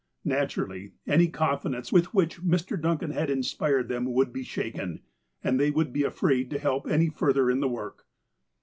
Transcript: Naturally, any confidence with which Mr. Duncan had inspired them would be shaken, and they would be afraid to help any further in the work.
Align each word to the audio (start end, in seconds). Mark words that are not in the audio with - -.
Naturally, 0.25 0.93
any 1.05 1.27
confidence 1.27 1.91
with 1.93 2.11
which 2.11 2.41
Mr. 2.41 2.75
Duncan 2.81 3.11
had 3.11 3.29
inspired 3.29 3.87
them 3.87 4.11
would 4.11 4.33
be 4.33 4.41
shaken, 4.41 5.01
and 5.43 5.59
they 5.59 5.69
would 5.69 5.93
be 5.93 6.01
afraid 6.03 6.49
to 6.49 6.57
help 6.57 6.87
any 6.87 7.09
further 7.09 7.51
in 7.51 7.59
the 7.59 7.69
work. 7.69 8.07